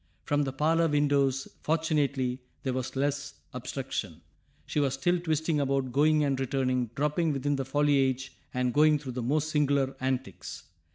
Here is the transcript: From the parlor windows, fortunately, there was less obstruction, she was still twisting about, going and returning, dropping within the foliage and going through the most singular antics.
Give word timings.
From 0.23 0.41
the 0.45 0.51
parlor 0.51 0.87
windows, 0.87 1.47
fortunately, 1.61 2.41
there 2.63 2.73
was 2.73 2.95
less 2.95 3.35
obstruction, 3.53 4.21
she 4.65 4.79
was 4.79 4.95
still 4.95 5.19
twisting 5.19 5.59
about, 5.59 5.91
going 5.91 6.23
and 6.23 6.39
returning, 6.39 6.89
dropping 6.95 7.31
within 7.31 7.55
the 7.55 7.65
foliage 7.65 8.35
and 8.51 8.73
going 8.73 8.97
through 8.97 9.11
the 9.11 9.21
most 9.21 9.49
singular 9.51 9.95
antics. 9.99 10.63